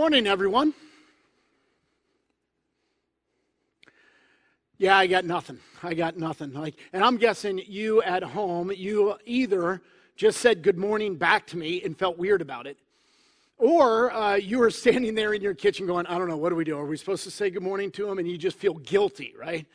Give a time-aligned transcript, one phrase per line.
[0.00, 0.72] Good morning, everyone.
[4.78, 5.58] Yeah, I got nothing.
[5.82, 6.54] I got nothing.
[6.54, 9.82] Like, and I'm guessing you at home, you either
[10.16, 12.78] just said good morning back to me and felt weird about it,
[13.58, 16.56] or uh, you were standing there in your kitchen going, I don't know, what do
[16.56, 16.78] we do?
[16.78, 18.18] Are we supposed to say good morning to him?
[18.18, 19.66] And you just feel guilty, right?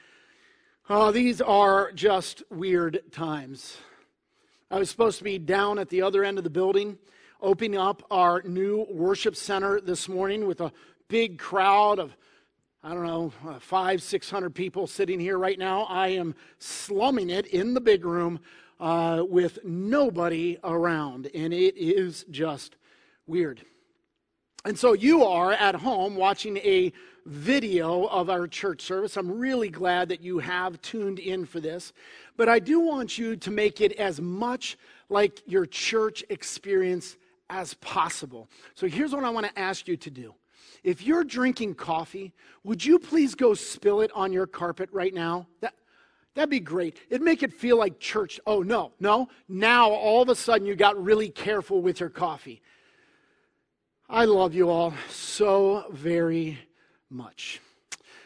[0.90, 3.78] Oh, these are just weird times.
[4.72, 6.98] I was supposed to be down at the other end of the building
[7.42, 10.72] opening up our new worship center this morning with a
[11.08, 12.16] big crowd of
[12.84, 15.86] I don't know, uh, five, six hundred people sitting here right now.
[15.86, 18.40] I am slumming it in the big room
[18.80, 22.76] uh, with nobody around, and it is just
[23.26, 23.62] weird.
[24.66, 26.94] And so you are at home watching a
[27.26, 29.18] video of our church service.
[29.18, 31.92] I'm really glad that you have tuned in for this.
[32.38, 34.78] But I do want you to make it as much
[35.10, 37.18] like your church experience
[37.50, 38.50] as possible.
[38.74, 40.34] So here's what I want to ask you to do.
[40.84, 45.48] If you're drinking coffee, would you please go spill it on your carpet right now?
[45.62, 45.74] That,
[46.34, 46.98] that'd be great.
[47.10, 48.40] It'd make it feel like church.
[48.46, 49.30] Oh, no, no.
[49.48, 52.62] Now all of a sudden you got really careful with your coffee.
[54.08, 56.60] I love you all so very
[57.10, 57.60] much.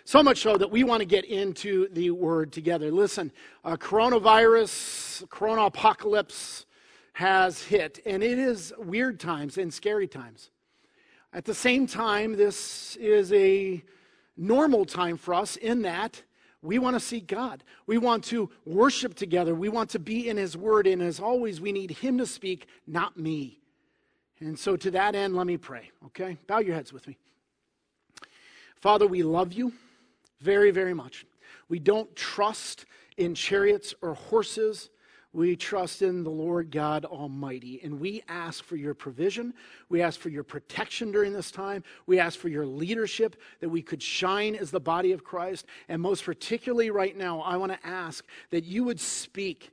[0.04, 2.92] So much so that we want to get into the word together.
[2.92, 3.32] Listen,
[3.64, 6.66] uh, coronavirus, corona apocalypse,
[7.20, 10.52] has hit, and it is weird times and scary times.
[11.34, 13.84] At the same time, this is a
[14.38, 16.24] normal time for us in that
[16.62, 17.66] we want to seek God.
[17.88, 19.54] We want to worship together.
[19.54, 20.88] We want to be in His Word.
[20.88, 23.60] And as always, we need Him to speak, not me.
[24.40, 26.38] And so, to that end, let me pray, okay?
[26.48, 27.18] Bow your heads with me.
[28.78, 29.74] Father, we love you
[30.40, 31.26] very, very much.
[31.68, 32.86] We don't trust
[33.18, 34.90] in chariots or horses.
[35.32, 39.54] We trust in the Lord God Almighty, and we ask for your provision.
[39.88, 41.84] We ask for your protection during this time.
[42.08, 45.68] We ask for your leadership that we could shine as the body of Christ.
[45.88, 49.72] And most particularly right now, I want to ask that you would speak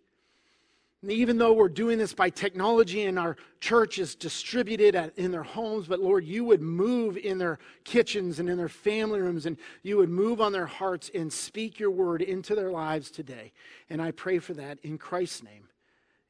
[1.03, 5.43] even though we're doing this by technology and our church is distributed at, in their
[5.43, 9.59] homes, but Lord, you would move in their kitchens and in their family rooms, and
[9.83, 13.53] you would move on their hearts and speak your word into their lives today.
[13.91, 15.69] And I pray for that in Christ's name.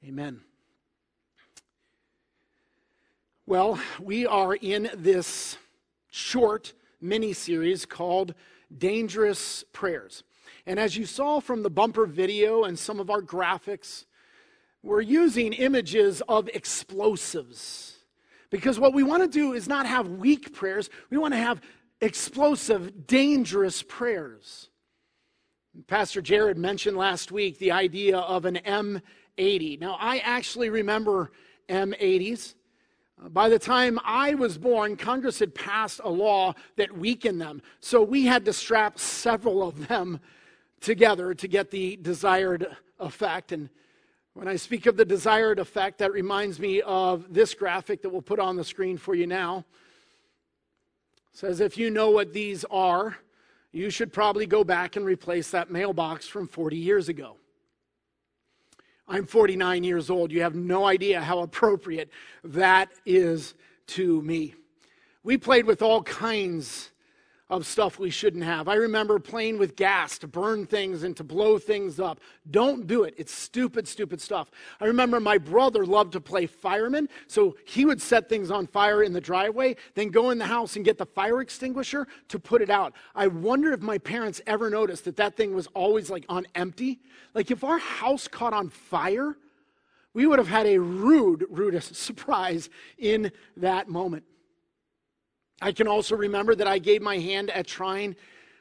[0.04, 0.40] Amen.
[3.46, 5.56] Well, we are in this
[6.10, 8.34] short mini series called
[8.76, 10.24] Dangerous Prayers.
[10.66, 14.04] And as you saw from the bumper video and some of our graphics,
[14.86, 17.98] we're using images of explosives.
[18.50, 21.60] Because what we want to do is not have weak prayers, we want to have
[22.00, 24.70] explosive, dangerous prayers.
[25.88, 29.80] Pastor Jared mentioned last week the idea of an M80.
[29.80, 31.32] Now, I actually remember
[31.68, 32.54] M80s.
[33.28, 37.60] By the time I was born, Congress had passed a law that weakened them.
[37.80, 40.20] So we had to strap several of them
[40.80, 42.68] together to get the desired
[43.00, 43.52] effect.
[43.52, 43.68] And
[44.36, 48.20] when I speak of the desired effect, that reminds me of this graphic that we'll
[48.20, 49.64] put on the screen for you now.
[51.32, 53.16] It says, if you know what these are,
[53.72, 57.38] you should probably go back and replace that mailbox from 40 years ago.
[59.08, 60.30] I'm 49 years old.
[60.30, 62.10] You have no idea how appropriate
[62.44, 63.54] that is
[63.86, 64.54] to me.
[65.22, 66.90] We played with all kinds
[67.48, 68.66] of stuff we shouldn't have.
[68.66, 72.18] I remember playing with gas to burn things and to blow things up.
[72.50, 73.14] Don't do it.
[73.16, 74.50] It's stupid, stupid stuff.
[74.80, 79.04] I remember my brother loved to play fireman, so he would set things on fire
[79.04, 82.62] in the driveway, then go in the house and get the fire extinguisher to put
[82.62, 82.94] it out.
[83.14, 86.98] I wonder if my parents ever noticed that that thing was always like on empty.
[87.32, 89.36] Like if our house caught on fire,
[90.14, 94.24] we would have had a rude, rude surprise in that moment.
[95.60, 98.16] I can also remember that I gave my hand at trying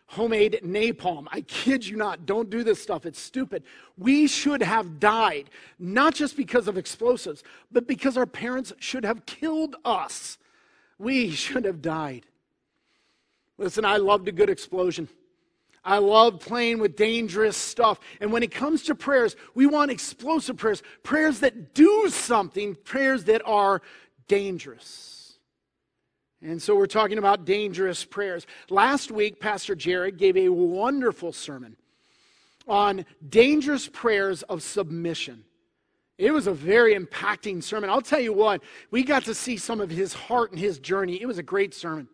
[0.08, 1.28] homemade napalm.
[1.32, 2.26] I kid you not.
[2.26, 3.06] Don't do this stuff.
[3.06, 3.64] It's stupid.
[3.98, 5.50] We should have died,
[5.80, 10.38] not just because of explosives, but because our parents should have killed us.
[10.98, 12.26] We should have died.
[13.58, 15.10] Listen, I loved a good explosion.
[15.84, 18.00] I love playing with dangerous stuff.
[18.20, 23.26] And when it comes to prayers, we want explosive prayers, prayers that do something, prayers
[23.26, 23.82] that are
[24.28, 25.15] dangerous.
[26.46, 28.46] And so we're talking about dangerous prayers.
[28.70, 31.76] Last week, Pastor Jared gave a wonderful sermon
[32.68, 35.44] on dangerous prayers of submission.
[36.20, 37.90] It was a very impacting sermon.
[37.90, 38.62] I'll tell you what,
[38.92, 41.20] we got to see some of his heart and his journey.
[41.20, 42.08] It was a great sermon.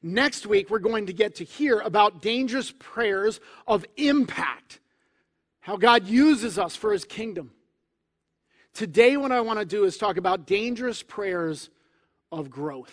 [0.00, 4.78] Next week, we're going to get to hear about dangerous prayers of impact,
[5.58, 7.50] how God uses us for his kingdom.
[8.74, 11.68] Today, what I want to do is talk about dangerous prayers
[12.32, 12.92] of growth.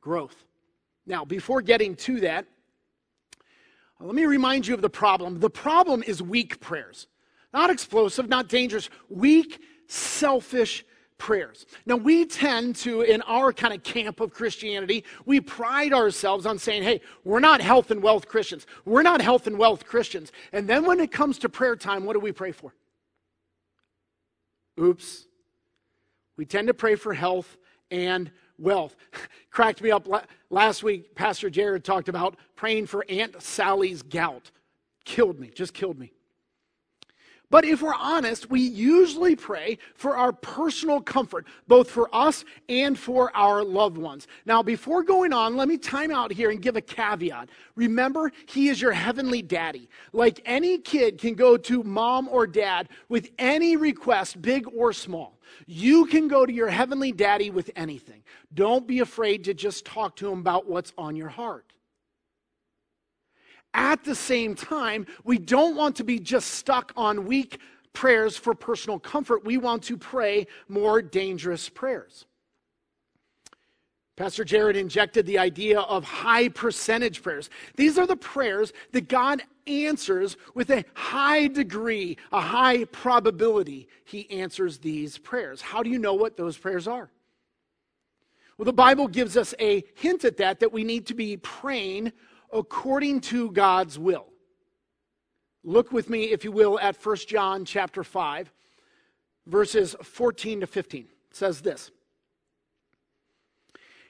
[0.00, 0.36] growth.
[1.06, 2.46] Now, before getting to that,
[4.00, 5.40] let me remind you of the problem.
[5.40, 7.06] The problem is weak prayers,
[7.54, 10.84] not explosive, not dangerous, weak, selfish
[11.16, 11.64] prayers.
[11.86, 16.58] Now, we tend to, in our kind of camp of Christianity, we pride ourselves on
[16.58, 18.66] saying, hey, we're not health and wealth Christians.
[18.84, 20.32] We're not health and wealth Christians.
[20.52, 22.74] And then when it comes to prayer time, what do we pray for?
[24.78, 25.26] Oops.
[26.36, 27.56] We tend to pray for health
[27.90, 28.96] and wealth.
[29.50, 30.08] Cracked me up
[30.50, 31.14] last week.
[31.14, 34.50] Pastor Jared talked about praying for Aunt Sally's gout.
[35.04, 36.13] Killed me, just killed me.
[37.54, 42.98] But if we're honest, we usually pray for our personal comfort, both for us and
[42.98, 44.26] for our loved ones.
[44.44, 47.50] Now, before going on, let me time out here and give a caveat.
[47.76, 49.88] Remember, He is your heavenly daddy.
[50.12, 55.38] Like any kid can go to mom or dad with any request, big or small.
[55.68, 58.24] You can go to your heavenly daddy with anything.
[58.52, 61.72] Don't be afraid to just talk to him about what's on your heart.
[63.74, 67.58] At the same time, we don't want to be just stuck on weak
[67.92, 69.44] prayers for personal comfort.
[69.44, 72.24] We want to pray more dangerous prayers.
[74.16, 77.50] Pastor Jared injected the idea of high percentage prayers.
[77.74, 83.88] These are the prayers that God answers with a high degree, a high probability.
[84.04, 85.60] He answers these prayers.
[85.60, 87.10] How do you know what those prayers are?
[88.56, 92.12] Well, the Bible gives us a hint at that, that we need to be praying
[92.54, 94.26] according to God's will.
[95.64, 98.52] Look with me, if you will, at 1 John chapter 5,
[99.46, 101.00] verses 14 to 15.
[101.02, 101.90] It says this.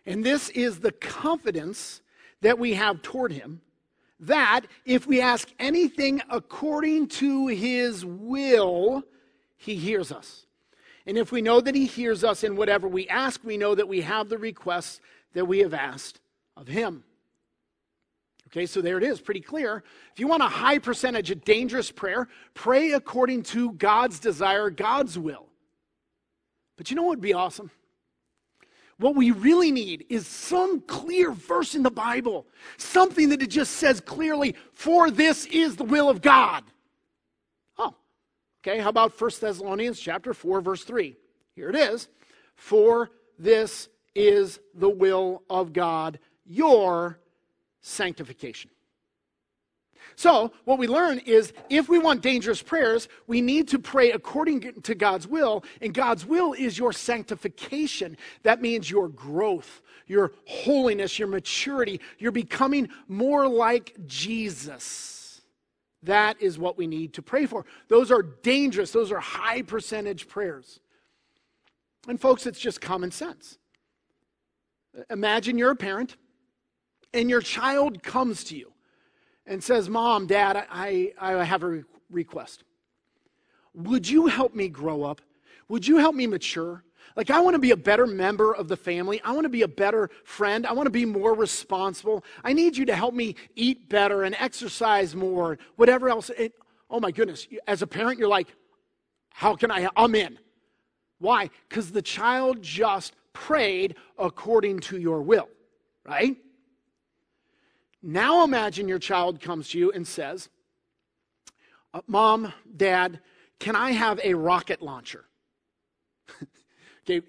[0.07, 2.03] And this is the confidence
[2.43, 3.63] that we have toward him
[4.21, 9.03] that if we ask anything according to his will,
[9.57, 10.47] he hears us.
[11.07, 13.89] And if we know that he hears us in whatever we ask, we know that
[13.89, 15.01] we have the requests
[15.35, 16.21] that we have asked
[16.57, 17.05] of him.
[18.55, 19.83] Okay, so there it is, pretty clear.
[20.13, 25.19] If you want a high percentage of dangerous prayer, pray according to God's desire, God's
[25.19, 25.49] will.
[26.77, 27.73] But you know what would be awesome?
[28.99, 32.47] What we really need is some clear verse in the Bible,
[32.77, 36.63] something that it just says clearly, for this is the will of God.
[37.77, 37.97] Oh,
[38.63, 41.17] okay, how about 1 Thessalonians chapter 4, verse 3?
[41.57, 42.07] Here it is.
[42.55, 47.19] For this is the will of God, your
[47.85, 48.71] sanctification.
[50.17, 54.83] So, what we learn is if we want dangerous prayers, we need to pray according
[54.83, 58.17] to God's will, and God's will is your sanctification.
[58.43, 62.01] That means your growth, your holiness, your maturity.
[62.19, 65.43] You're becoming more like Jesus.
[66.03, 67.65] That is what we need to pray for.
[67.89, 70.81] Those are dangerous, those are high percentage prayers.
[72.07, 73.59] And, folks, it's just common sense.
[75.11, 76.17] Imagine you're a parent
[77.15, 78.73] and your child comes to you
[79.47, 82.65] and says, Mom, Dad, I, I have a request.
[83.73, 85.21] Would you help me grow up?
[85.69, 86.85] Would you help me mature?
[87.17, 89.21] Like, I want to be a better member of the family.
[89.23, 90.67] I want to be a better friend.
[90.67, 92.25] I want to be more responsible.
[92.43, 96.31] I need you to help me eat better and exercise more, whatever else.
[96.91, 97.47] Oh my goodness.
[97.69, 98.49] As a parent, you're like,
[99.31, 99.89] how can I?
[99.97, 100.39] I'm in.
[101.19, 101.51] Why?
[101.69, 105.49] Because the child just prayed according to your will,
[106.05, 106.37] right?
[108.07, 110.51] Now imagine your child comes to you and says,
[111.95, 113.21] uh, Mom, Dad,
[113.59, 115.25] can I have a rocket launcher?
[117.03, 117.23] okay,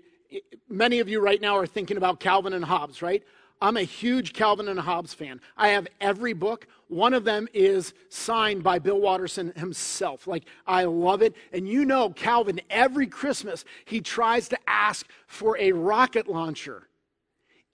[0.68, 3.24] many of you right now are thinking about Calvin and Hobbes, right?
[3.62, 5.40] I'm a huge Calvin and Hobbes fan.
[5.56, 6.68] I have every book.
[6.90, 10.28] One of them is signed by Bill Watterson himself.
[10.28, 11.36] Like, I love it.
[11.54, 16.90] And you know, Calvin, every Christmas, he tries to ask for a rocket launcher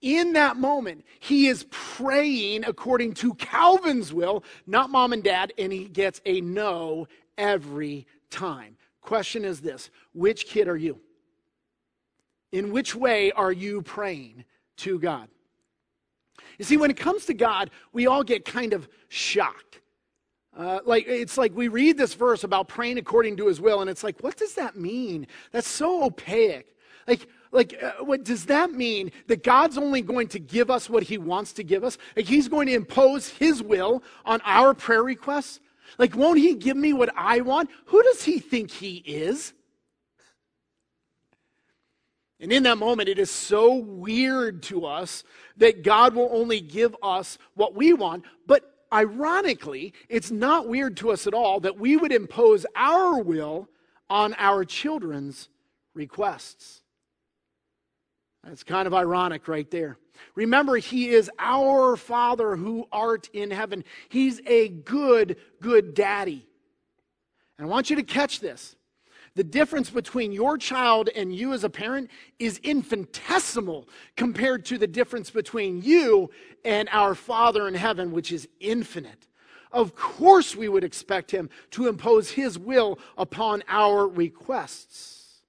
[0.02, 5.72] in that moment, he is praying according to Calvin's will, not mom and dad, and
[5.72, 7.06] he gets a no
[7.38, 8.76] every time.
[9.00, 11.00] Question is this which kid are you?
[12.50, 14.44] In which way are you praying
[14.78, 15.28] to God?
[16.58, 19.80] You see, when it comes to God, we all get kind of shocked.
[20.56, 23.88] Uh, like it's like we read this verse about praying according to his will, and
[23.88, 25.26] it's like, what does that mean?
[25.50, 26.76] That's so opaque.
[27.06, 29.12] Like, like, uh, what does that mean?
[29.28, 31.98] That God's only going to give us what He wants to give us?
[32.16, 35.60] Like, He's going to impose His will on our prayer requests?
[35.98, 37.70] Like, won't He give me what I want?
[37.86, 39.52] Who does He think He is?
[42.40, 45.22] And in that moment, it is so weird to us
[45.58, 48.24] that God will only give us what we want.
[48.48, 53.68] But ironically, it's not weird to us at all that we would impose our will
[54.10, 55.50] on our children's
[55.94, 56.81] requests.
[58.44, 59.98] That's kind of ironic right there.
[60.34, 63.84] Remember, He is our Father who art in heaven.
[64.08, 66.46] He's a good, good daddy.
[67.58, 68.76] And I want you to catch this.
[69.34, 74.86] The difference between your child and you as a parent is infinitesimal compared to the
[74.86, 76.30] difference between you
[76.64, 79.26] and our Father in heaven, which is infinite.
[79.70, 85.40] Of course, we would expect him to impose his will upon our requests.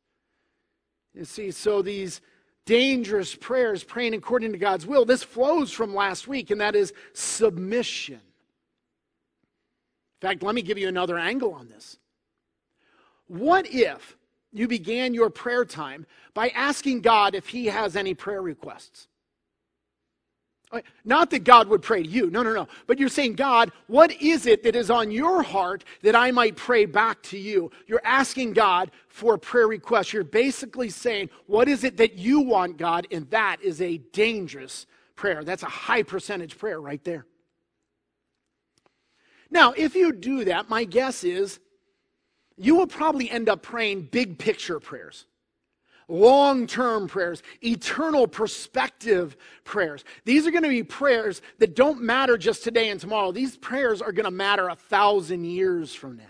[1.13, 2.21] You see, so these
[2.65, 6.93] dangerous prayers, praying according to God's will, this flows from last week, and that is
[7.13, 8.21] submission.
[10.21, 11.97] In fact, let me give you another angle on this.
[13.27, 14.15] What if
[14.51, 19.07] you began your prayer time by asking God if He has any prayer requests?
[21.05, 22.29] Not that God would pray to you.
[22.29, 22.67] No, no, no.
[22.87, 26.55] But you're saying, God, what is it that is on your heart that I might
[26.55, 27.71] pray back to you?
[27.87, 30.13] You're asking God for a prayer request.
[30.13, 33.07] You're basically saying, what is it that you want, God?
[33.11, 35.43] And that is a dangerous prayer.
[35.43, 37.25] That's a high percentage prayer right there.
[39.51, 41.59] Now, if you do that, my guess is
[42.57, 45.25] you will probably end up praying big picture prayers
[46.13, 50.05] long term prayers, eternal perspective prayers.
[50.23, 53.31] These are going to be prayers that don't matter just today and tomorrow.
[53.31, 56.23] These prayers are going to matter a thousand years from now.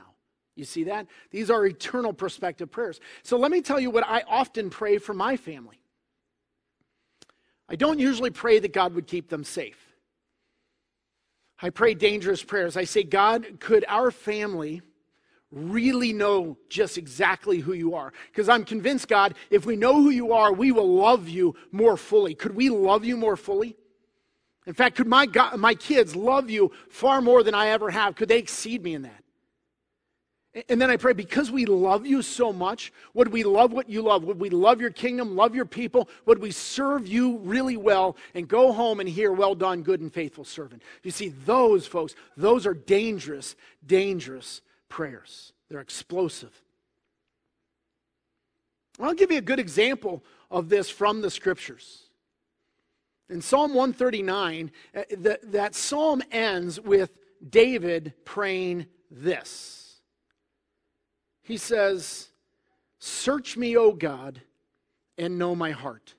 [0.56, 1.08] You see that?
[1.32, 3.00] These are eternal perspective prayers.
[3.24, 5.80] So let me tell you what I often pray for my family.
[7.68, 9.80] I don't usually pray that God would keep them safe.
[11.62, 12.78] I pray dangerous prayers.
[12.78, 14.82] I say, God, could our family
[15.54, 18.12] really know just exactly who you are.
[18.32, 21.96] Because I'm convinced, God, if we know who you are, we will love you more
[21.96, 22.34] fully.
[22.34, 23.78] Could we love you more fully?
[24.66, 28.16] In fact, could my, God, my kids love you far more than I ever have?
[28.16, 29.24] Could they exceed me in that?
[30.70, 34.04] And then I pray, because we love you so much, would we love what you
[34.04, 34.24] love?
[34.24, 36.08] Would we love your kingdom, love your people?
[36.28, 40.14] Would we serve you really well and go home and hear, well done, good and
[40.14, 40.84] faithful servant?
[41.02, 43.56] You see, those folks, those are dangerous,
[43.86, 44.62] dangerous
[44.94, 45.54] prayers.
[45.70, 46.54] They're explosive.
[49.00, 52.04] I'll give you a good example of this from the scriptures.
[53.28, 57.18] In Psalm 139, uh, that, that psalm ends with
[57.50, 59.96] David praying this.
[61.42, 62.30] He says,
[63.00, 64.44] Search me, O God,
[65.18, 66.14] and know my heart.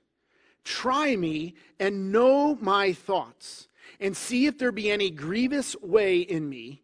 [0.65, 3.69] Try me and know my thoughts,
[4.01, 6.81] and see if there be any grievous way in me,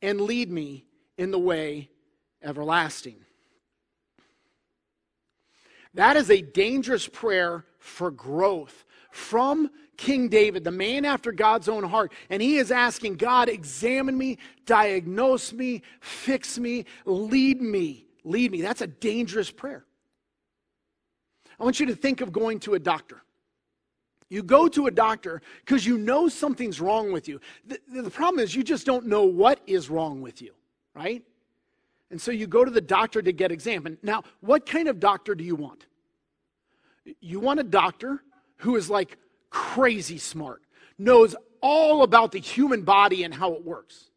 [0.00, 0.85] and lead me
[1.18, 1.90] in the way
[2.42, 3.16] everlasting.
[5.94, 11.82] That is a dangerous prayer for growth from King David, the man after God's own
[11.82, 12.12] heart.
[12.28, 18.60] And he is asking God, examine me, diagnose me, fix me, lead me, lead me.
[18.60, 19.86] That's a dangerous prayer.
[21.58, 23.22] I want you to think of going to a doctor.
[24.28, 27.40] You go to a doctor because you know something's wrong with you.
[27.64, 30.52] The, the problem is you just don't know what is wrong with you
[30.96, 31.22] right?
[32.10, 33.98] And so you go to the doctor to get examined.
[34.02, 35.86] Now, what kind of doctor do you want?
[37.20, 38.22] You want a doctor
[38.58, 39.18] who is like
[39.50, 40.62] crazy smart,
[40.98, 44.10] knows all about the human body and how it works.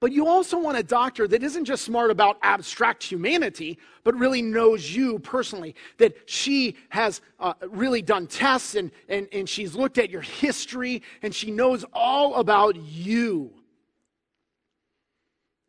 [0.00, 4.42] But you also want a doctor that isn't just smart about abstract humanity, but really
[4.42, 5.76] knows you personally.
[5.98, 11.02] That she has uh, really done tests and, and, and she's looked at your history
[11.22, 13.52] and she knows all about you.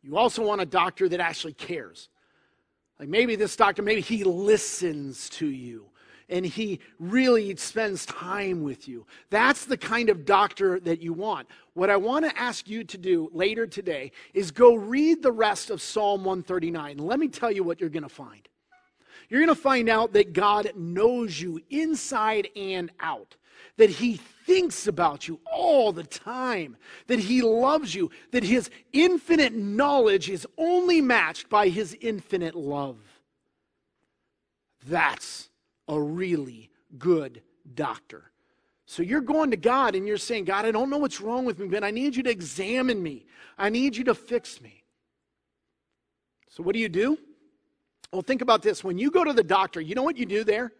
[0.04, 2.10] You also want a doctor that actually cares.
[3.00, 5.86] Like maybe this doctor, maybe he listens to you
[6.28, 9.06] and he really spends time with you.
[9.30, 11.48] That's the kind of doctor that you want.
[11.74, 15.70] What I want to ask you to do later today is go read the rest
[15.70, 16.98] of Psalm 139.
[16.98, 18.48] Let me tell you what you're going to find.
[19.28, 23.36] You're going to find out that God knows you inside and out
[23.76, 26.76] that He thinks about you all the time,
[27.06, 32.98] that He loves you, that His infinite knowledge is only matched by His infinite love.
[34.86, 35.48] That's
[35.88, 37.42] a really good
[37.74, 38.30] doctor.
[38.86, 41.58] So you're going to God and you're saying, God, I don't know what's wrong with
[41.58, 43.24] me, but I need you to examine me.
[43.56, 44.84] I need you to fix me.
[46.50, 47.18] So what do you do?
[48.12, 48.84] Well, think about this.
[48.84, 50.72] When you go to the doctor, you know what you do there?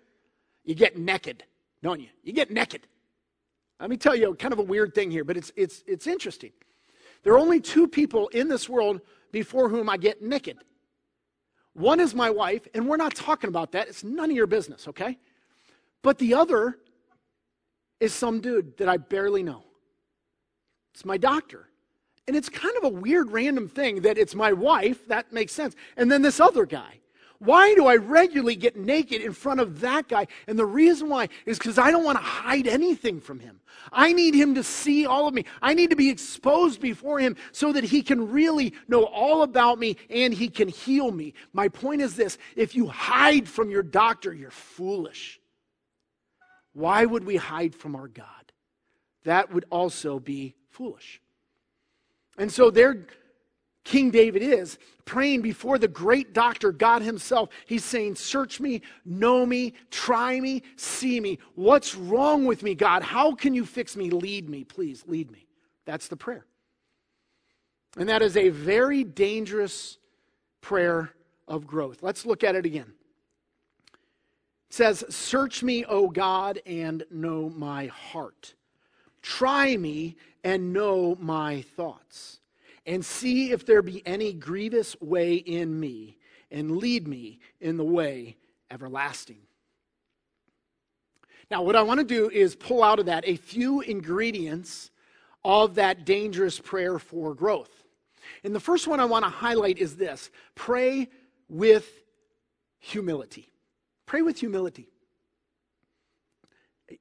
[0.65, 1.45] You get naked
[1.85, 2.09] don't you?
[2.23, 2.87] You get naked.
[3.79, 6.53] Let me tell you kind of a weird thing here, but it's, it's, it's interesting.
[7.23, 10.57] There are only two people in this world before whom I get naked.
[11.75, 13.89] One is my wife, and we're not talking about that.
[13.89, 15.19] It's none of your business, okay?
[16.01, 16.79] But the other
[18.01, 19.65] is some dude that I barely know.
[20.95, 21.69] It's my doctor.
[22.27, 25.75] And it's kind of a weird random thing that it's my wife, that makes sense.
[25.99, 27.01] And then this other guy.
[27.45, 30.27] Why do I regularly get naked in front of that guy?
[30.47, 33.61] And the reason why is because I don't want to hide anything from him.
[33.93, 35.45] I need him to see all of me.
[35.61, 39.79] I need to be exposed before him so that he can really know all about
[39.79, 41.35] me and he can heal me.
[41.53, 45.39] My point is this if you hide from your doctor, you're foolish.
[46.73, 48.27] Why would we hide from our God?
[49.25, 51.21] That would also be foolish.
[52.39, 53.07] And so there,
[53.85, 57.51] King David is praying before the great doctor, God Himself.
[57.67, 61.39] He's saying, Search me, know me, try me, see me.
[61.55, 63.03] What's wrong with me, God?
[63.03, 64.09] How can you fix me?
[64.11, 65.47] Lead me, please, lead me.
[65.85, 66.47] That's the prayer.
[67.99, 69.99] And that is a very dangerous
[70.63, 71.11] prayer
[71.47, 72.03] of growth.
[72.03, 72.93] Let's look at it again.
[74.71, 78.55] It says, Search me, O God, and know my heart.
[79.21, 82.41] Try me and know my thoughts
[82.87, 86.19] and see if there be any grievous way in me,
[86.51, 88.37] and lead me in the way
[88.71, 89.39] everlasting.
[91.51, 94.91] Now, what I want to do is pull out of that a few ingredients
[95.45, 97.85] of that dangerous prayer for growth.
[98.43, 101.09] And the first one I want to highlight is this pray
[101.49, 102.03] with
[102.79, 103.53] humility.
[104.07, 104.89] Pray with humility.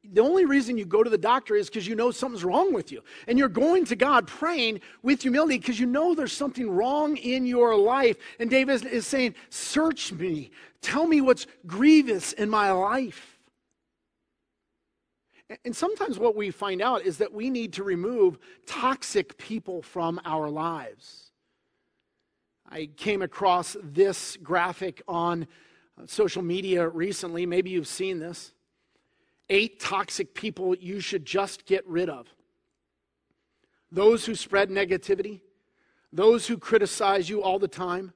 [0.04, 2.92] The only reason you go to the doctor is because you know something's wrong with
[2.92, 3.04] you.
[3.28, 7.46] And you're going to God praying with humility because you know there's something wrong in
[7.46, 8.16] your life.
[8.40, 10.52] And David is saying, Search me.
[10.82, 13.40] Tell me what's grievous in my life.
[15.66, 20.20] And sometimes what we find out is that we need to remove toxic people from
[20.26, 21.32] our lives.
[22.70, 25.48] I came across this graphic on
[26.06, 27.46] social media recently.
[27.46, 28.53] Maybe you've seen this
[29.50, 32.28] eight toxic people you should just get rid of
[33.94, 35.40] those who spread negativity,
[36.12, 38.12] those who criticize you all the time,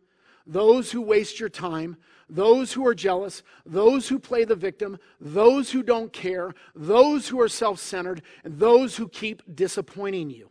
[0.47, 1.95] those who waste your time,
[2.29, 7.39] those who are jealous, those who play the victim, those who don't care, those who
[7.39, 10.49] are self centered, and those who keep disappointing you.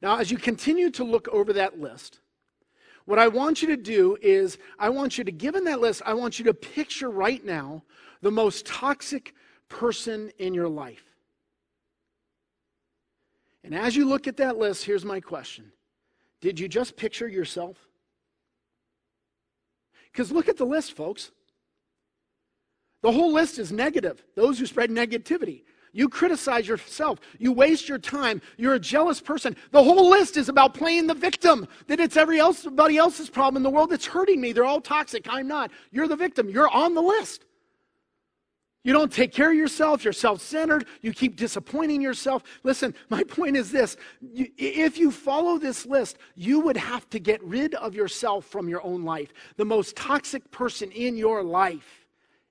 [0.00, 2.20] Now, as you continue to look over that list,
[3.04, 6.14] what I want you to do is, I want you to, given that list, I
[6.14, 7.82] want you to picture right now
[8.20, 9.34] the most toxic
[9.68, 11.04] person in your life.
[13.64, 15.72] And as you look at that list, here's my question
[16.40, 17.76] Did you just picture yourself?
[20.12, 21.30] Because look at the list, folks.
[23.02, 24.24] The whole list is negative.
[24.34, 25.62] Those who spread negativity.
[25.92, 27.18] You criticize yourself.
[27.38, 28.42] You waste your time.
[28.56, 29.56] You're a jealous person.
[29.70, 33.70] The whole list is about playing the victim, that it's everybody else's problem in the
[33.70, 34.52] world that's hurting me.
[34.52, 35.26] They're all toxic.
[35.28, 35.70] I'm not.
[35.90, 36.48] You're the victim.
[36.48, 37.44] You're on the list.
[38.84, 40.04] You don't take care of yourself.
[40.04, 40.86] You're self centered.
[41.02, 42.42] You keep disappointing yourself.
[42.62, 47.42] Listen, my point is this if you follow this list, you would have to get
[47.42, 49.32] rid of yourself from your own life.
[49.56, 52.06] The most toxic person in your life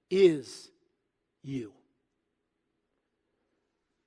[0.10, 0.70] is
[1.44, 1.74] you.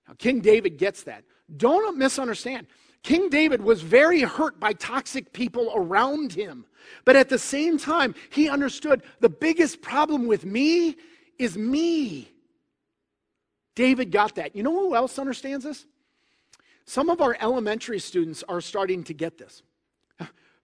[0.06, 1.24] Now, King David gets that.
[1.56, 2.66] Don't misunderstand.
[3.02, 6.66] King David was very hurt by toxic people around him.
[7.04, 10.96] But at the same time, he understood the biggest problem with me
[11.40, 12.30] is me.
[13.74, 14.54] David got that.
[14.54, 15.86] You know who else understands this?
[16.84, 19.62] Some of our elementary students are starting to get this.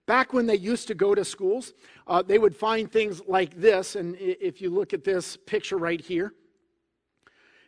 [0.05, 1.73] Back when they used to go to schools,
[2.05, 3.95] uh, they would find things like this.
[3.95, 6.33] And if you look at this picture right here,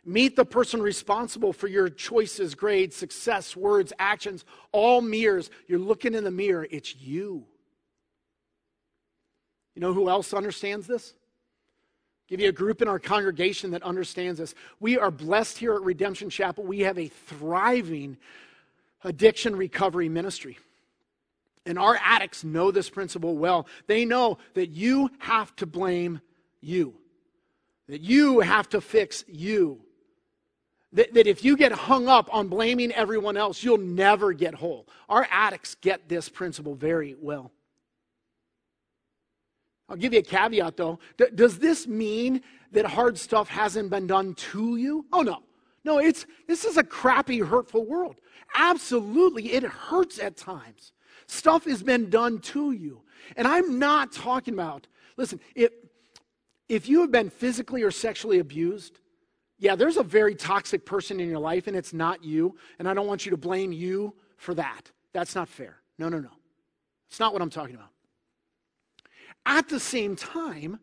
[0.04, 5.50] meet the person responsible for your choices, grades, success, words, actions, all mirrors.
[5.66, 7.44] You're looking in the mirror, it's you.
[9.74, 11.14] You know who else understands this?
[12.30, 14.54] Give you a group in our congregation that understands this.
[14.78, 16.62] We are blessed here at Redemption Chapel.
[16.64, 18.16] We have a thriving
[19.02, 20.58] addiction recovery ministry.
[21.66, 23.66] And our addicts know this principle well.
[23.88, 26.20] They know that you have to blame
[26.60, 26.94] you,
[27.88, 29.80] that you have to fix you.
[30.92, 34.88] That, that if you get hung up on blaming everyone else, you'll never get whole.
[35.08, 37.52] Our addicts get this principle very well.
[39.90, 41.00] I'll give you a caveat though.
[41.16, 45.04] D- does this mean that hard stuff hasn't been done to you?
[45.12, 45.42] Oh no.
[45.84, 48.16] No, it's this is a crappy, hurtful world.
[48.54, 50.92] Absolutely, it hurts at times.
[51.26, 53.02] Stuff has been done to you.
[53.36, 55.70] And I'm not talking about, listen, if
[56.68, 59.00] if you have been physically or sexually abused,
[59.58, 62.94] yeah, there's a very toxic person in your life and it's not you, and I
[62.94, 64.90] don't want you to blame you for that.
[65.12, 65.76] That's not fair.
[65.98, 66.30] No, no, no.
[67.08, 67.90] It's not what I'm talking about.
[69.50, 70.78] At the same time,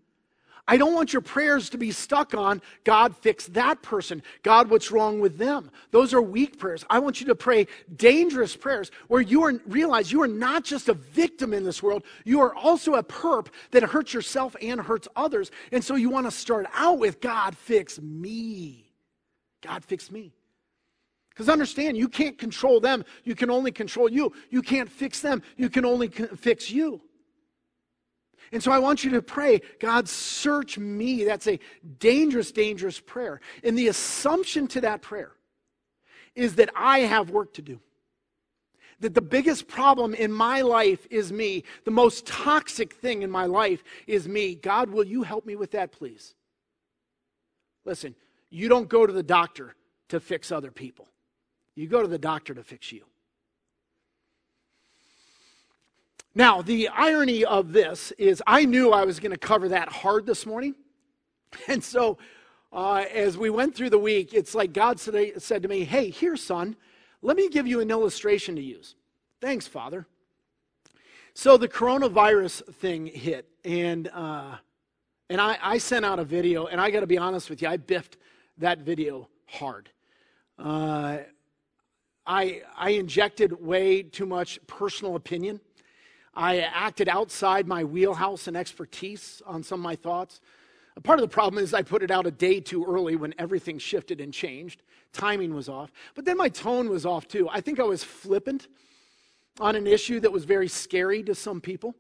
[0.68, 4.22] I don't want your prayers to be stuck on God, fix that person.
[4.44, 5.72] God, what's wrong with them?
[5.92, 6.84] Those are weak prayers.
[6.90, 10.90] I want you to pray dangerous prayers where you are, realize you are not just
[10.90, 15.08] a victim in this world, you are also a perp that hurts yourself and hurts
[15.16, 15.50] others.
[15.72, 18.92] And so you want to start out with God, fix me.
[19.62, 20.34] God, fix me.
[21.30, 23.06] Because understand, you can't control them.
[23.24, 24.34] You can only control you.
[24.50, 25.42] You can't fix them.
[25.56, 27.00] You can only fix you.
[28.52, 31.24] And so I want you to pray, God, search me.
[31.24, 31.60] That's a
[32.00, 33.42] dangerous, dangerous prayer.
[33.64, 35.32] And the assumption to that prayer
[36.36, 37.80] is that I have work to do.
[39.00, 41.64] That the biggest problem in my life is me.
[41.84, 44.56] The most toxic thing in my life is me.
[44.56, 46.34] God, will you help me with that, please?
[47.86, 48.16] Listen,
[48.50, 49.76] you don't go to the doctor
[50.10, 51.08] to fix other people,
[51.76, 53.04] you go to the doctor to fix you.
[56.38, 60.28] Now, the irony of this is I knew I was going to cover that hard
[60.28, 60.76] this morning.
[61.68, 62.20] And so,
[62.72, 66.36] uh, as we went through the week, it's like God said, to me, Hey, here,
[66.36, 66.76] son,
[67.24, 68.96] let me give you an illustration to use.
[69.42, 70.06] Thanks, Father.
[71.34, 74.58] So, the coronavirus thing hit, and, uh,
[75.30, 77.70] and I, I sent out a video, and I got to be honest with you,
[77.70, 78.18] I biffed
[78.60, 79.90] that video hard.
[80.60, 81.20] Uh,
[82.28, 85.62] I, I injected way too much personal opinion
[86.38, 90.40] I acted outside my wheelhouse and expertise on some of my thoughts.
[91.02, 93.80] Part of the problem is I put it out a day too early when everything
[93.80, 94.84] shifted and changed.
[95.14, 95.92] Timing was off.
[96.14, 97.50] But then my tone was off too.
[97.50, 98.68] I think I was flippant
[99.60, 101.96] on an issue that was very scary to some people.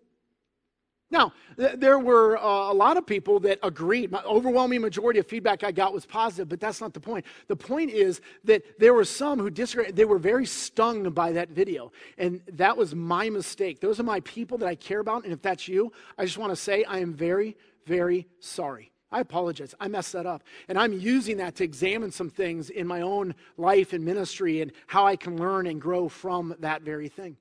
[1.09, 4.11] Now, th- there were uh, a lot of people that agreed.
[4.11, 7.25] My overwhelming majority of feedback I got was positive, but that's not the point.
[7.47, 9.95] The point is that there were some who disagreed.
[9.95, 13.79] They were very stung by that video, and that was my mistake.
[13.79, 16.51] Those are my people that I care about, and if that's you, I just want
[16.51, 18.91] to say I am very, very sorry.
[19.09, 19.73] I apologize.
[19.79, 20.43] I messed that up.
[20.67, 24.73] And I'm using that to examine some things in my own life and ministry and
[24.87, 27.37] how I can learn and grow from that very thing.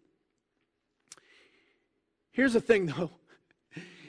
[2.31, 3.11] Here's the thing, though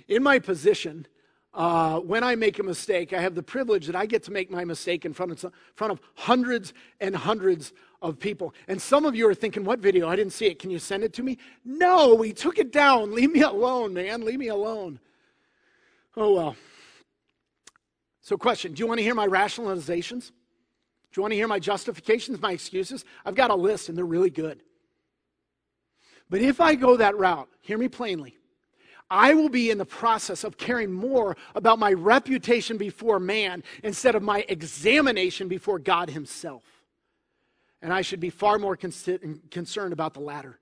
[0.08, 1.08] in my position,
[1.54, 4.52] uh, when I make a mistake, I have the privilege that I get to make
[4.52, 8.54] my mistake in front of, in front of hundreds and hundreds of people.
[8.68, 10.08] And some of you are thinking, what video?
[10.08, 10.60] I didn't see it.
[10.60, 11.38] Can you send it to me?
[11.66, 13.14] No, we took it down.
[13.14, 14.24] Leave me alone, man.
[14.24, 15.00] Leave me alone.
[16.16, 16.56] Oh, well.
[18.22, 20.32] So, question Do you want to hear my rationalizations?
[21.12, 23.04] Do you want to hear my justifications, my excuses?
[23.26, 24.62] I've got a list, and they're really good.
[26.30, 28.38] But if I go that route, hear me plainly.
[29.10, 34.16] I will be in the process of caring more about my reputation before man instead
[34.16, 36.64] of my examination before God Himself.
[37.82, 40.60] And I should be far more con- concerned about the latter.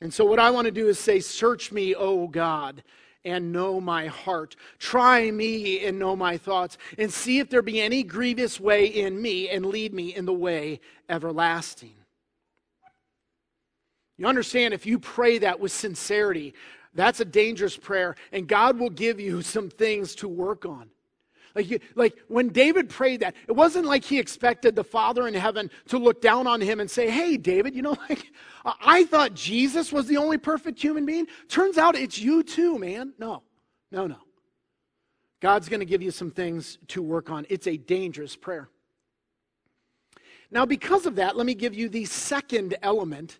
[0.00, 2.82] And so, what I want to do is say, Search me, O God,
[3.24, 4.56] and know my heart.
[4.78, 9.20] Try me and know my thoughts, and see if there be any grievous way in
[9.20, 11.94] me, and lead me in the way everlasting.
[14.16, 16.54] You understand, if you pray that with sincerity,
[16.94, 20.90] that's a dangerous prayer, and God will give you some things to work on.
[21.54, 25.34] Like, you, like when David prayed that, it wasn't like he expected the Father in
[25.34, 28.30] heaven to look down on him and say, Hey, David, you know, like,
[28.64, 31.26] I thought Jesus was the only perfect human being.
[31.48, 33.14] Turns out it's you too, man.
[33.18, 33.42] No,
[33.90, 34.18] no, no.
[35.40, 37.46] God's going to give you some things to work on.
[37.48, 38.68] It's a dangerous prayer.
[40.50, 43.38] Now, because of that, let me give you the second element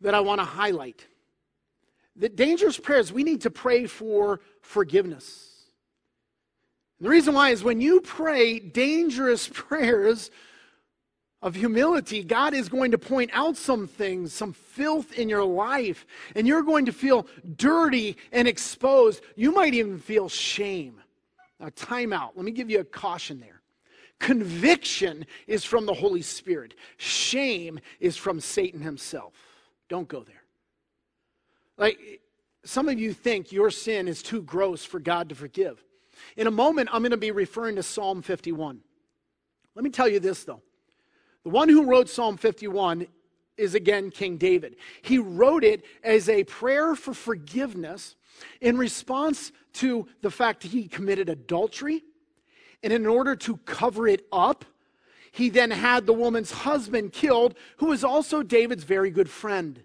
[0.00, 1.06] that I want to highlight
[2.16, 5.52] the dangerous prayers, we need to pray for forgiveness.
[6.98, 10.30] And the reason why is when you pray dangerous prayers
[11.42, 16.06] of humility, God is going to point out some things, some filth in your life,
[16.34, 17.26] and you're going to feel
[17.56, 19.22] dirty and exposed.
[19.36, 21.00] You might even feel shame.
[21.60, 22.36] Now, time out.
[22.36, 23.60] Let me give you a caution there.
[24.18, 29.34] Conviction is from the Holy Spirit, shame is from Satan himself.
[29.88, 30.45] Don't go there.
[31.78, 32.20] Like,
[32.64, 35.82] some of you think your sin is too gross for God to forgive.
[36.36, 38.80] In a moment, I'm going to be referring to Psalm 51.
[39.74, 40.62] Let me tell you this, though.
[41.44, 43.06] The one who wrote Psalm 51
[43.56, 44.76] is again King David.
[45.02, 48.16] He wrote it as a prayer for forgiveness
[48.60, 52.02] in response to the fact that he committed adultery.
[52.82, 54.64] And in order to cover it up,
[55.30, 59.82] he then had the woman's husband killed, who was also David's very good friend.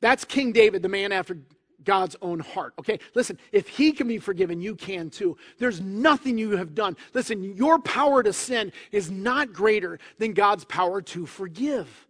[0.00, 1.38] That's King David, the man after
[1.84, 2.74] God's own heart.
[2.78, 5.38] Okay, listen, if he can be forgiven, you can too.
[5.58, 6.96] There's nothing you have done.
[7.14, 12.06] Listen, your power to sin is not greater than God's power to forgive.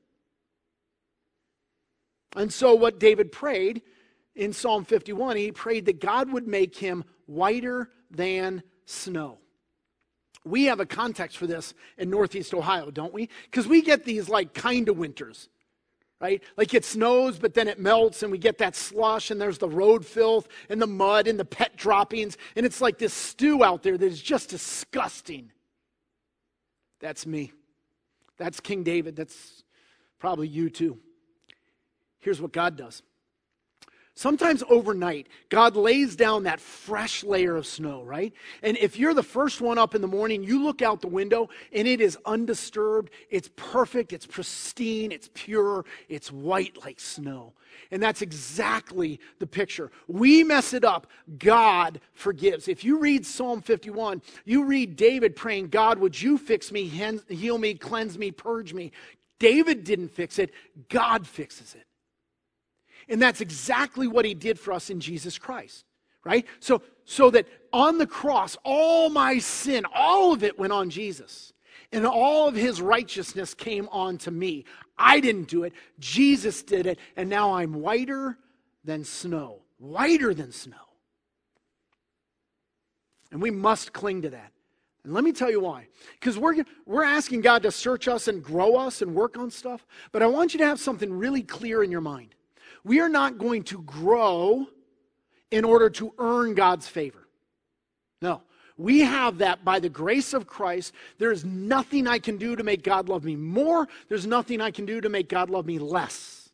[2.35, 3.83] And so, what David prayed
[4.35, 9.39] in Psalm 51, he prayed that God would make him whiter than snow.
[10.45, 13.29] We have a context for this in Northeast Ohio, don't we?
[13.45, 15.49] Because we get these like kind of winters,
[16.21, 16.43] right?
[16.57, 19.69] Like it snows, but then it melts, and we get that slush, and there's the
[19.69, 23.83] road filth, and the mud, and the pet droppings, and it's like this stew out
[23.83, 25.53] there that is just disgusting.
[27.01, 27.53] That's me.
[28.39, 29.17] That's King David.
[29.17, 29.65] That's
[30.19, 30.99] probably you too.
[32.19, 33.03] Here's what God does
[34.19, 38.33] Sometimes overnight, God lays down that fresh layer of snow, right?
[38.63, 41.51] And if you're the first one up in the morning, you look out the window
[41.71, 47.53] and it is undisturbed, it's perfect, it's pristine, it's pure, it's white like snow.
[47.91, 49.91] And that's exactly the picture.
[50.09, 52.69] We mess it up, God forgives.
[52.69, 56.85] If you read Psalm 51, you read David praying, God, would you fix me,
[57.29, 58.93] heal me, cleanse me, purge me?
[59.39, 60.53] David didn't fix it,
[60.89, 61.86] God fixes it.
[63.09, 65.85] And that's exactly what he did for us in Jesus Christ,
[66.25, 66.47] right?
[66.61, 71.53] So, so that on the cross, all my sin, all of it went on Jesus.
[71.93, 74.65] And all of his righteousness came on to me.
[74.99, 75.73] I didn't do it.
[75.99, 76.99] Jesus did it.
[77.17, 78.39] And now I'm whiter
[78.85, 79.61] than snow.
[79.79, 80.77] Whiter than snow.
[83.31, 84.53] And we must cling to that.
[85.05, 85.87] And let me tell you why.
[86.19, 89.87] Because we're, we're asking God to search us and grow us and work on stuff.
[90.11, 92.35] But I want you to have something really clear in your mind.
[92.87, 94.65] We are not going to grow
[95.51, 97.27] in order to earn God's favor.
[98.23, 98.43] No.
[98.77, 100.93] We have that by the grace of Christ.
[101.19, 103.89] There is nothing I can do to make God love me more.
[104.09, 106.49] There's nothing I can do to make God love me less.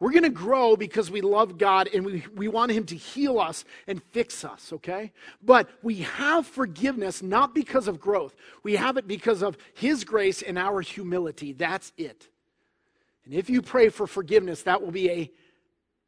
[0.00, 3.38] We're going to grow because we love God and we, we want Him to heal
[3.38, 5.12] us and fix us, okay?
[5.40, 8.34] But we have forgiveness not because of growth.
[8.64, 11.52] We have it because of His grace and our humility.
[11.52, 12.28] That's it.
[13.24, 15.30] And if you pray for forgiveness, that will be a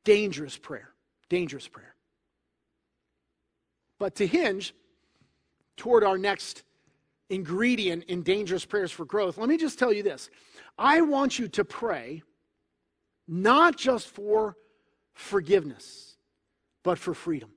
[0.05, 0.91] dangerous prayer.
[1.29, 1.95] Dangerous prayer.
[3.99, 4.75] But to hinge
[5.77, 6.63] toward our next
[7.31, 10.31] ingredient in dangerous prayers for growth, let me just tell you this.
[10.79, 12.23] I want you to pray
[13.27, 14.57] not just for
[15.15, 16.17] forgiveness,
[16.85, 17.51] but for freedom.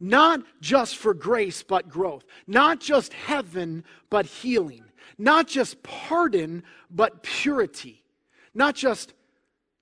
[0.00, 2.24] Not just for grace, but growth.
[2.46, 4.84] Not just heaven, but healing.
[5.16, 8.04] Not just pardon, but purity.
[8.54, 9.14] Not just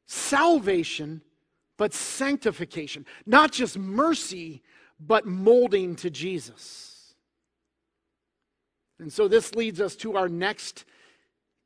[0.06, 1.22] salvation,
[1.76, 3.04] but sanctification.
[3.26, 4.62] Not just mercy,
[4.98, 7.14] but molding to Jesus.
[8.98, 10.86] And so this leads us to our next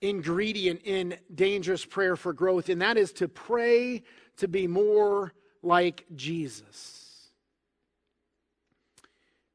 [0.01, 4.03] ingredient in dangerous prayer for growth, and that is to pray
[4.39, 5.33] to be more
[5.63, 7.10] like Jesus.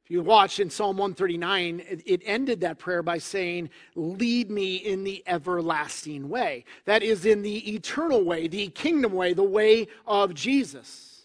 [0.05, 5.03] If you watch in Psalm 139, it ended that prayer by saying, Lead me in
[5.03, 6.65] the everlasting way.
[6.85, 11.23] That is, in the eternal way, the kingdom way, the way of Jesus.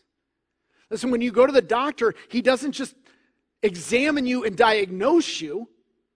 [0.89, 2.95] Listen, when you go to the doctor, he doesn't just
[3.63, 5.69] examine you and diagnose you.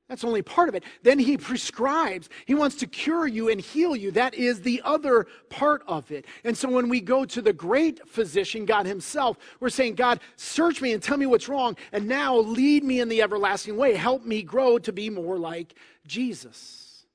[0.09, 0.85] That's only part of it.
[1.03, 2.29] Then he prescribes.
[2.45, 4.11] He wants to cure you and heal you.
[4.11, 6.27] That is the other part of it.
[6.45, 10.83] And so when we go to the great physician, God Himself, we're saying, God, search
[10.83, 11.77] me and tell me what's wrong.
[11.91, 13.95] And now lead me in the everlasting way.
[13.95, 15.75] Help me grow to be more like
[16.07, 17.07] Jesus.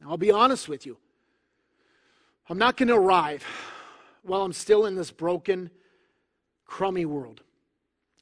[0.00, 0.96] Now, I'll be honest with you.
[2.48, 3.44] I'm not going to arrive
[4.22, 5.70] while I'm still in this broken,
[6.66, 7.42] crummy world.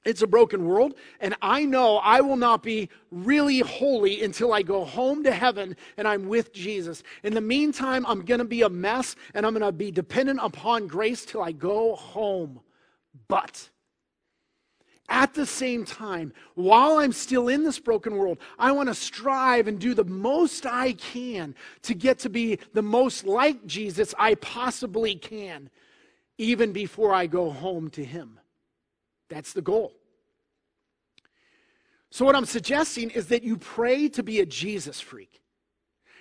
[0.04, 4.62] It's a broken world, and I know I will not be really holy until I
[4.62, 7.02] go home to heaven and I'm with Jesus.
[7.22, 10.40] In the meantime, I'm going to be a mess and I'm going to be dependent
[10.42, 12.60] upon grace till I go home.
[13.28, 13.68] But
[15.10, 19.68] at the same time, while I'm still in this broken world, I want to strive
[19.68, 24.36] and do the most I can to get to be the most like Jesus I
[24.36, 25.68] possibly can,
[26.38, 28.39] even before I go home to Him.
[29.31, 29.95] That's the goal.
[32.11, 35.40] So, what I'm suggesting is that you pray to be a Jesus freak.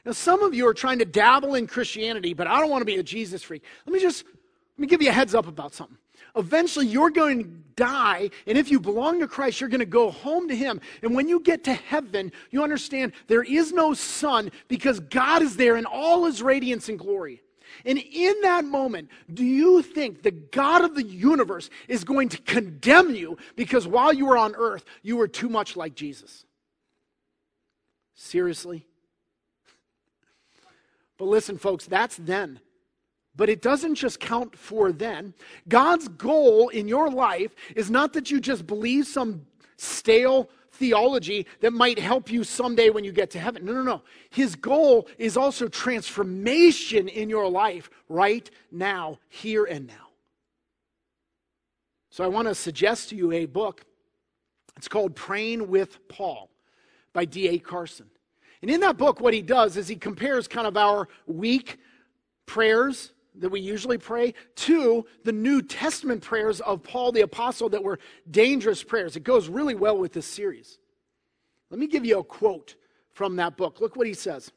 [0.06, 2.86] Now, some of you are trying to dabble in Christianity, but I don't want to
[2.86, 3.64] be a Jesus freak.
[3.86, 5.98] Let me just let me give you a heads up about something.
[6.36, 10.12] Eventually, you're going to die, and if you belong to Christ, you're going to go
[10.12, 10.80] home to Him.
[11.02, 15.58] And when you get to heaven, you understand there is no sun because God is
[15.58, 17.42] there in all His radiance and glory.
[17.86, 22.42] And in that moment, do you think the God of the universe is going to
[22.42, 26.46] condemn you because while you were on earth, you were too much like Jesus?
[28.16, 28.86] Seriously?
[31.18, 32.62] But listen, folks, that's then.
[33.36, 35.34] But it doesn't just count for then.
[35.68, 39.46] God's goal in your life is not that you just believe some
[39.78, 43.66] stale theology that might help you someday when you get to heaven.
[43.66, 44.02] No, no, no.
[44.30, 50.10] His goal is also transformation in your life right now, here and now.
[52.10, 53.86] So I want to suggest to you a book.
[54.78, 56.50] It's called Praying with Paul
[57.14, 57.60] by D.A.
[57.60, 58.10] Carson.
[58.62, 61.78] And in that book, what he does is he compares kind of our weak
[62.46, 67.84] prayers that we usually pray to the New Testament prayers of Paul the Apostle that
[67.84, 69.16] were dangerous prayers.
[69.16, 70.80] It goes really well with this series.
[71.70, 72.76] Let me give you a quote
[73.14, 73.80] from that book.
[73.80, 74.52] Look what he says.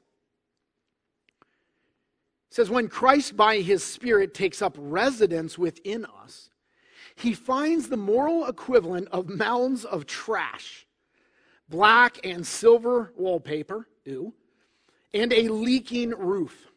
[2.48, 6.50] He says, When Christ by his Spirit takes up residence within us,
[7.14, 10.86] he finds the moral equivalent of mounds of trash,
[11.68, 14.32] black and silver wallpaper, ew,
[15.12, 16.71] and a leaking roof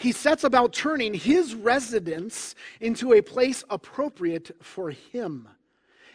[0.00, 5.46] he sets about turning his residence into a place appropriate for him,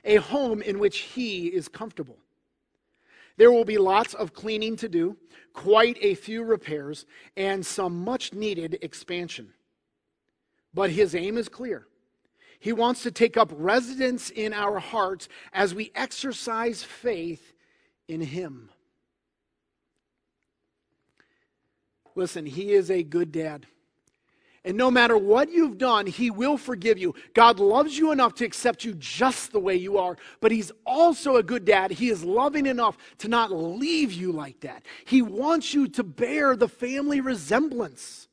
[0.03, 2.17] a home in which he is comfortable.
[3.37, 5.17] There will be lots of cleaning to do,
[5.53, 7.05] quite a few repairs,
[7.37, 9.53] and some much needed expansion.
[10.73, 11.85] But his aim is clear.
[12.59, 17.53] He wants to take up residence in our hearts as we exercise faith
[18.07, 18.71] in him.
[22.15, 23.67] Listen, he is a good dad.
[24.65, 27.13] And no matter what you've done, He will forgive you.
[27.35, 31.35] God loves you enough to accept you just the way you are, but He's also
[31.35, 31.91] a good dad.
[31.91, 34.83] He is loving enough to not leave you like that.
[35.05, 38.27] He wants you to bear the family resemblance.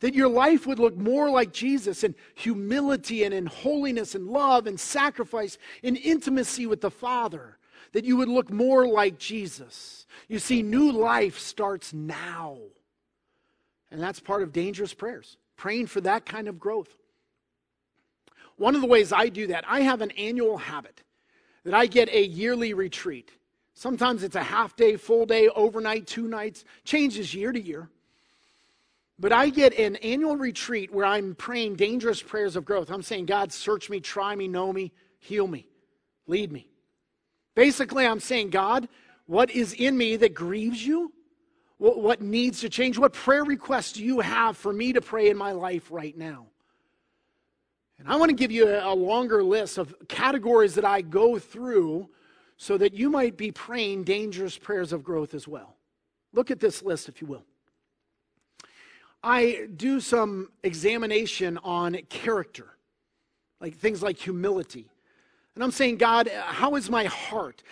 [0.00, 4.66] That your life would look more like Jesus in humility and in holiness and love
[4.66, 7.56] and sacrifice and intimacy with the Father.
[7.92, 10.06] That you would look more like Jesus.
[10.28, 12.58] You see, new life starts now.
[13.90, 16.96] And that's part of dangerous prayers praying for that kind of growth.
[18.56, 21.02] One of the ways I do that, I have an annual habit
[21.64, 23.30] that I get a yearly retreat.
[23.74, 27.90] Sometimes it's a half day, full day, overnight, two nights, changes year to year.
[29.20, 32.90] But I get an annual retreat where I'm praying dangerous prayers of growth.
[32.90, 35.66] I'm saying, God, search me, try me, know me, heal me,
[36.26, 36.68] lead me.
[37.54, 38.88] Basically, I'm saying, God,
[39.26, 41.12] what is in me that grieves you?
[41.78, 42.98] What, needs to change?
[42.98, 46.46] What prayer requests do you have for me to pray in my life right now?
[47.98, 52.08] And I want to give you a longer list of categories that I go through
[52.56, 55.76] so that you might be praying dangerous prayers of growth as well.
[56.32, 57.44] Look at this list, if you will.
[59.22, 62.66] I do some examination on character,
[63.60, 64.90] like things like humility.
[65.54, 67.62] And I'm saying, God, how is my heart?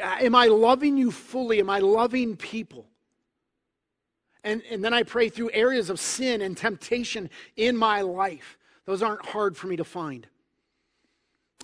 [0.00, 1.60] Am I loving you fully?
[1.60, 2.86] Am I loving people?
[4.46, 8.56] And, and then I pray through areas of sin and temptation in my life.
[8.84, 10.24] Those aren't hard for me to find.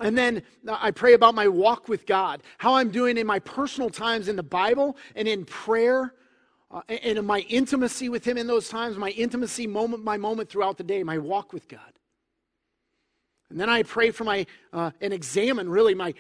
[0.01, 3.89] And then I pray about my walk with God, how I'm doing in my personal
[3.89, 6.13] times in the Bible and in prayer,
[6.73, 10.49] uh, and in my intimacy with Him in those times, my intimacy moment by moment
[10.49, 11.93] throughout the day, my walk with God.
[13.49, 16.15] And then I pray for my, uh, and examine really my,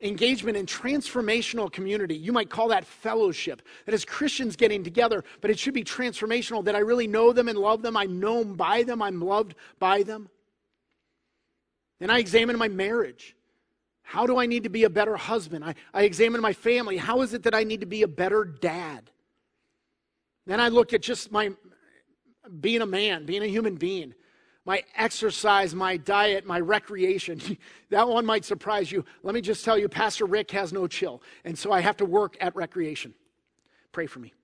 [0.00, 2.14] engagement in transformational community.
[2.14, 3.62] You might call that fellowship.
[3.86, 7.48] That is Christians getting together, but it should be transformational that I really know them
[7.48, 7.96] and love them.
[7.96, 10.28] I'm known by them, I'm loved by them.
[11.98, 13.34] Then I examine my marriage.
[14.02, 15.64] How do I need to be a better husband?
[15.64, 16.96] I, I examine my family.
[16.96, 19.10] How is it that I need to be a better dad?
[20.46, 21.50] Then I look at just my
[22.60, 24.14] being a man, being a human being
[24.68, 27.40] my exercise, my diet, my recreation.
[27.88, 29.02] that one might surprise you.
[29.22, 31.22] Let me just tell you, Pastor Rick has no chill.
[31.46, 33.14] And so I have to work at recreation.
[33.92, 34.34] Pray for me.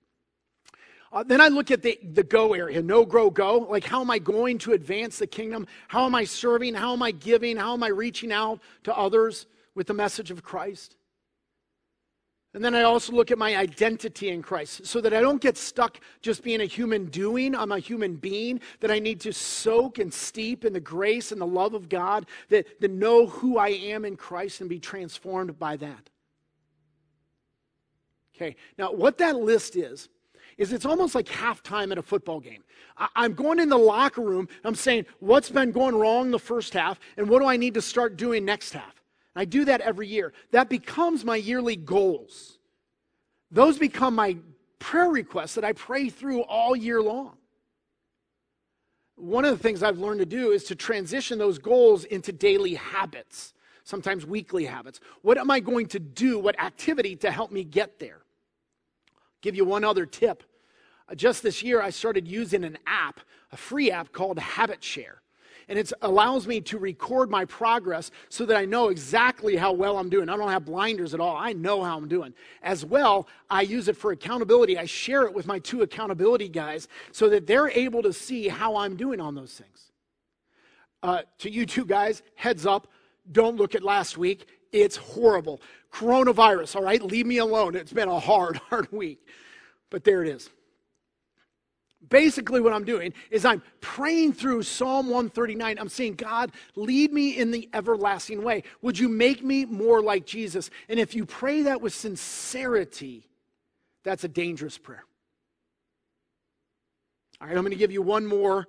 [1.13, 3.67] Uh, then I look at the, the go area, no, grow, go.
[3.69, 5.67] Like, how am I going to advance the kingdom?
[5.89, 6.73] How am I serving?
[6.73, 7.55] How am I giving?
[7.55, 10.95] How am I reaching out to others with the message of Christ?
[12.55, 15.57] And then I also look at my identity in Christ so that I don't get
[15.57, 17.53] stuck just being a human doing.
[17.53, 21.41] I'm a human being, that I need to soak and steep in the grace and
[21.41, 25.59] the love of God, that, to know who I am in Christ and be transformed
[25.59, 26.09] by that.
[28.37, 30.07] Okay, now what that list is,
[30.57, 32.63] is it's almost like halftime at a football game.
[33.17, 37.01] I'm going in the locker room, I'm saying, what's been going wrong the first half,
[37.17, 38.94] and what do I need to start doing next half?
[39.35, 40.33] I do that every year.
[40.51, 42.57] That becomes my yearly goals.
[43.51, 44.37] Those become my
[44.79, 47.37] prayer requests that I pray through all year long.
[49.17, 52.75] One of the things I've learned to do is to transition those goals into daily
[52.75, 54.99] habits, sometimes weekly habits.
[55.21, 56.37] What am I going to do?
[56.37, 58.21] What activity to help me get there?
[59.15, 60.43] I'll give you one other tip.
[61.07, 63.21] Uh, just this year, I started using an app,
[63.51, 65.21] a free app called Habit Share.
[65.67, 69.97] And it allows me to record my progress so that I know exactly how well
[69.97, 70.29] I'm doing.
[70.29, 71.35] I don't have blinders at all.
[71.35, 72.33] I know how I'm doing.
[72.61, 74.77] As well, I use it for accountability.
[74.77, 78.75] I share it with my two accountability guys so that they're able to see how
[78.75, 79.91] I'm doing on those things.
[81.03, 82.87] Uh, to you two guys, heads up,
[83.31, 84.47] don't look at last week.
[84.71, 85.61] It's horrible.
[85.91, 87.01] Coronavirus, all right?
[87.01, 87.75] Leave me alone.
[87.75, 89.25] It's been a hard, hard week.
[89.89, 90.49] But there it is
[92.09, 95.77] basically what I'm doing is I'm praying through Psalm 139.
[95.79, 98.63] I'm saying, God, lead me in the everlasting way.
[98.81, 100.69] Would you make me more like Jesus?
[100.89, 103.27] And if you pray that with sincerity,
[104.03, 105.03] that's a dangerous prayer.
[107.41, 108.67] All right, I'm going to give you one more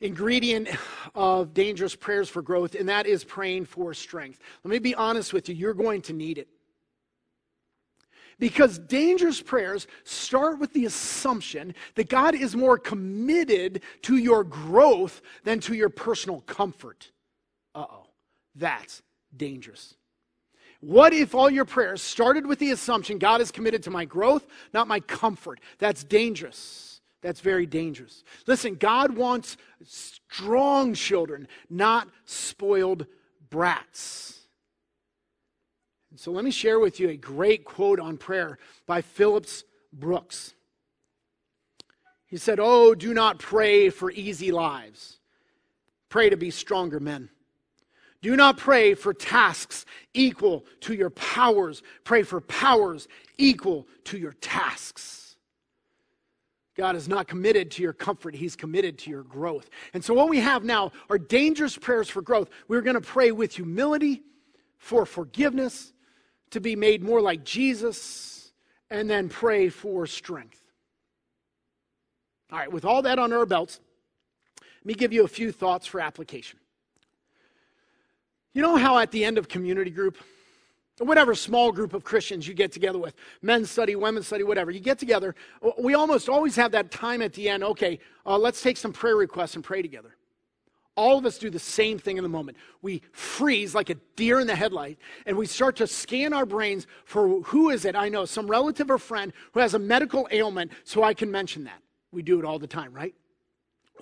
[0.00, 0.68] ingredient
[1.14, 4.38] of dangerous prayers for growth, and that is praying for strength.
[4.64, 6.48] Let me be honest with you, you're going to need it.
[8.38, 15.22] Because dangerous prayers start with the assumption that God is more committed to your growth
[15.44, 17.10] than to your personal comfort.
[17.74, 18.06] Uh oh,
[18.54, 19.02] that's
[19.36, 19.94] dangerous.
[20.80, 24.46] What if all your prayers started with the assumption God is committed to my growth,
[24.74, 25.60] not my comfort?
[25.78, 27.00] That's dangerous.
[27.22, 28.22] That's very dangerous.
[28.46, 33.06] Listen, God wants strong children, not spoiled
[33.48, 34.43] brats.
[36.16, 40.54] So let me share with you a great quote on prayer by Phillips Brooks.
[42.26, 45.18] He said, Oh, do not pray for easy lives.
[46.08, 47.30] Pray to be stronger men.
[48.22, 49.84] Do not pray for tasks
[50.14, 51.82] equal to your powers.
[52.04, 55.36] Pray for powers equal to your tasks.
[56.76, 59.68] God is not committed to your comfort, He's committed to your growth.
[59.92, 62.50] And so, what we have now are dangerous prayers for growth.
[62.68, 64.22] We're going to pray with humility
[64.78, 65.92] for forgiveness
[66.54, 68.52] to be made more like Jesus,
[68.88, 70.62] and then pray for strength.
[72.52, 73.80] All right, with all that on our belts,
[74.60, 76.60] let me give you a few thoughts for application.
[78.52, 80.16] You know how at the end of community group,
[81.00, 84.70] or whatever small group of Christians you get together with, men's study, women's study, whatever,
[84.70, 85.34] you get together,
[85.76, 89.16] we almost always have that time at the end, okay, uh, let's take some prayer
[89.16, 90.14] requests and pray together.
[90.96, 92.56] All of us do the same thing in the moment.
[92.80, 96.86] We freeze like a deer in the headlight and we start to scan our brains
[97.04, 100.70] for who is it I know, some relative or friend who has a medical ailment
[100.84, 101.82] so I can mention that.
[102.12, 103.14] We do it all the time, right?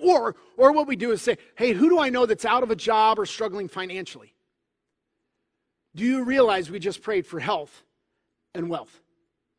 [0.03, 2.71] Or, or what we do is say, hey, who do I know that's out of
[2.71, 4.35] a job or struggling financially?
[5.95, 7.85] Do you realize we just prayed for health
[8.55, 9.01] and wealth?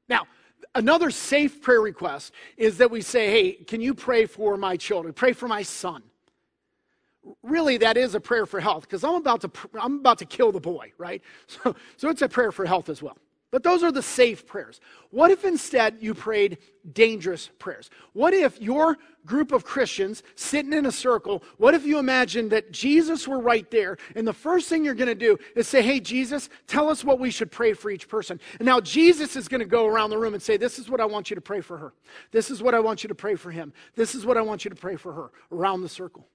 [0.07, 0.27] Now,
[0.75, 5.13] another safe prayer request is that we say, hey, can you pray for my children?
[5.13, 6.03] Pray for my son
[7.41, 9.49] really that is a prayer for health because i'm about to
[9.79, 11.21] i'm about to kill the boy right?
[11.47, 13.17] So so it's a prayer for health as well.
[13.51, 14.81] But those are the safe prayers.
[15.11, 16.57] What if instead you prayed
[16.91, 17.91] dangerous prayers?
[18.13, 22.73] What if your group of christians sitting in a circle what if you imagined that
[22.73, 25.97] jesus were right there and the first thing you're going to do is say hey
[25.97, 28.37] jesus tell us what we should pray for each person.
[28.59, 30.99] And now jesus is going to go around the room and say this is what
[30.99, 31.93] i want you to pray for her.
[32.31, 33.71] This is what i want you to pray for him.
[33.95, 35.31] This is what i want you to pray for her.
[35.53, 36.27] Around the circle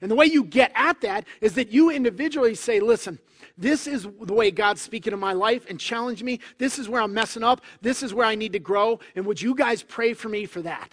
[0.00, 3.18] and the way you get at that is that you individually say, listen,
[3.56, 6.40] this is the way God's speaking to my life and challenge me.
[6.58, 7.60] This is where I'm messing up.
[7.80, 9.00] This is where I need to grow.
[9.14, 10.92] And would you guys pray for me for that?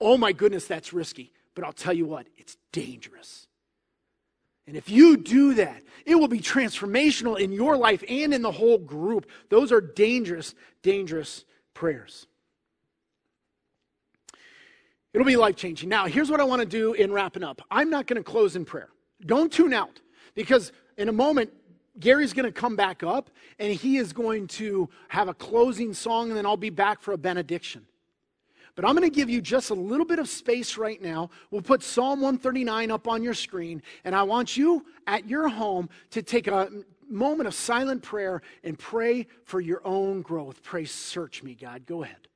[0.00, 1.32] Oh my goodness, that's risky.
[1.54, 3.48] But I'll tell you what, it's dangerous.
[4.66, 8.52] And if you do that, it will be transformational in your life and in the
[8.52, 9.28] whole group.
[9.48, 12.28] Those are dangerous, dangerous prayers.
[15.12, 15.88] It'll be life changing.
[15.88, 17.62] Now, here's what I want to do in wrapping up.
[17.70, 18.90] I'm not going to close in prayer.
[19.26, 20.00] Don't tune out
[20.34, 21.50] because in a moment,
[21.98, 26.28] Gary's going to come back up and he is going to have a closing song,
[26.28, 27.86] and then I'll be back for a benediction.
[28.76, 31.30] But I'm going to give you just a little bit of space right now.
[31.50, 35.90] We'll put Psalm 139 up on your screen, and I want you at your home
[36.10, 36.70] to take a
[37.08, 40.62] moment of silent prayer and pray for your own growth.
[40.62, 41.84] Pray, search me, God.
[41.84, 42.29] Go ahead.